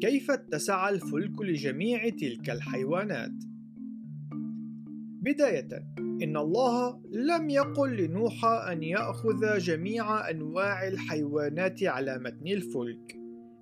[0.00, 3.32] كيف اتسع الفلك لجميع تلك الحيوانات؟
[5.22, 5.68] بداية
[5.98, 13.16] إن الله لم يقل لنوح أن يأخذ جميع أنواع الحيوانات على متن الفلك.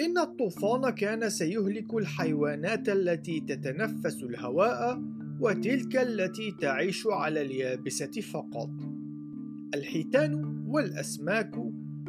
[0.00, 5.02] إن الطوفان كان سيهلك الحيوانات التي تتنفس الهواء
[5.40, 8.70] وتلك التي تعيش على اليابسة فقط.
[9.74, 11.56] الحيتان والأسماك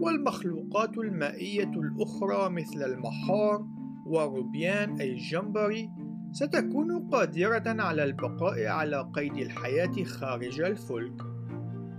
[0.00, 3.73] والمخلوقات المائية الأخرى مثل المحار
[4.06, 5.90] وروبيان أي الجمبري
[6.32, 11.22] ستكون قادرة على البقاء على قيد الحياة خارج الفلك.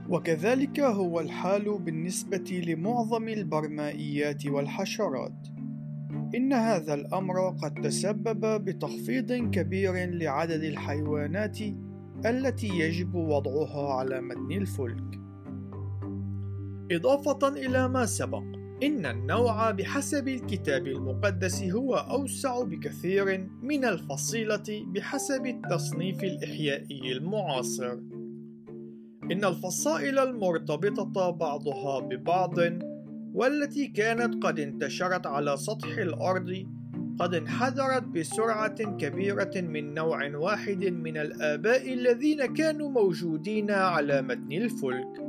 [0.10, 5.48] وكذلك هو الحال بالنسبة لمعظم البرمائيات والحشرات.
[6.36, 11.58] إن هذا الأمر قد تسبب بتخفيض كبير لعدد الحيوانات
[12.26, 15.20] التي يجب وضعها على متن الفلك.
[16.92, 25.46] إضافة إلى ما سبق إن النوع بحسب الكتاب المقدس هو أوسع بكثير من الفصيلة بحسب
[25.46, 27.94] التصنيف الإحيائي المعاصر.
[29.32, 32.56] إن الفصائل المرتبطة بعضها ببعض
[33.34, 36.66] والتي كانت قد انتشرت على سطح الأرض
[37.20, 45.25] قد انحدرت بسرعة كبيرة من نوع واحد من الآباء الذين كانوا موجودين على متن الفلك.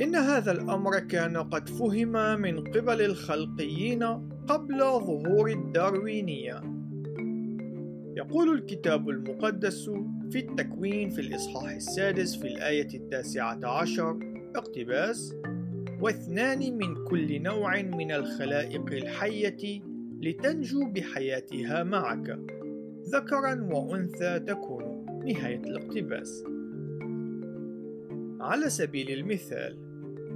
[0.00, 4.02] إن هذا الأمر كان قد فهم من قبل الخلقيين
[4.48, 6.60] قبل ظهور الداروينية.
[8.16, 9.90] يقول الكتاب المقدس
[10.30, 14.18] في التكوين في الإصحاح السادس في الآية التاسعة عشر
[14.56, 15.34] اقتباس:
[16.00, 19.80] واثنان من كل نوع من الخلائق الحية
[20.20, 22.38] لتنجو بحياتها معك،
[23.14, 25.06] ذكرا وأنثى تكون.
[25.24, 26.44] نهاية الاقتباس.
[28.44, 29.78] على سبيل المثال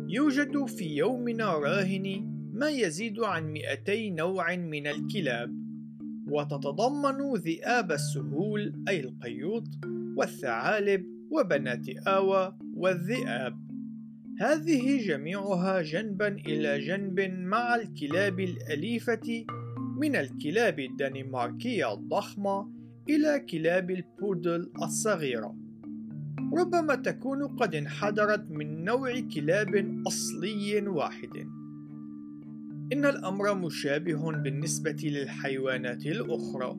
[0.08, 5.54] يوجد في يومنا راهن ما يزيد عن 200 نوع من الكلاب
[6.28, 9.64] وتتضمن ذئاب السهول أي القيوط
[10.16, 13.68] والثعالب وبنات آوى والذئاب.
[14.40, 19.44] هذه جميعها جنبا إلى جنب مع الكلاب الأليفة
[20.00, 22.72] من الكلاب الدنماركية الضخمة
[23.08, 25.67] إلى كلاب البودل الصغيرة.
[26.58, 31.36] ربما تكون قد انحدرت من نوع كلاب أصلي واحد.
[32.92, 36.78] إن الأمر مشابه بالنسبة للحيوانات الأخرى،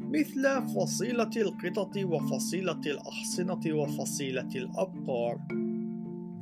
[0.00, 5.40] مثل فصيلة القطط وفصيلة الأحصنة وفصيلة الأبقار.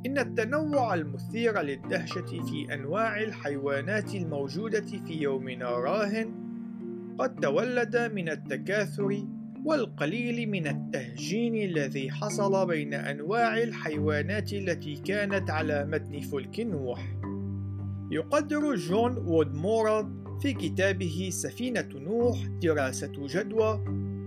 [0.06, 6.48] إن التنوع المثير للدهشة في أنواع الحيوانات الموجودة في يومنا راهن
[7.19, 9.25] قد تولد من التكاثر
[9.68, 17.16] والقليل من التهجين الذي حصل بين أنواع الحيوانات التي كانت على متن فلك نوح.
[18.10, 23.84] يقدر جون وودمورا في كتابه سفينة نوح دراسة جدوى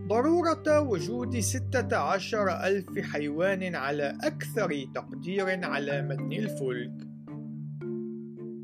[0.07, 7.11] ضرورة وجود 16 ألف حيوان على أكثر تقدير على متن الفلك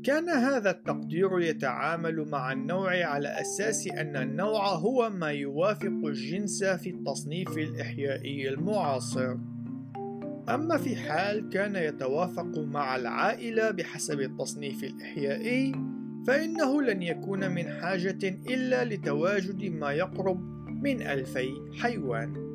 [0.04, 6.90] كان هذا التقدير يتعامل مع النوع على أساس أن النوع هو ما يوافق الجنس في
[6.90, 9.36] التصنيف الإحيائي المعاصر.
[10.48, 15.72] أما في حال كان يتوافق مع العائلة بحسب التصنيف الإحيائي
[16.26, 20.40] فإنه لن يكون من حاجة إلا لتواجد ما يقرب
[20.82, 21.48] من ألفي
[21.80, 22.47] حيوان.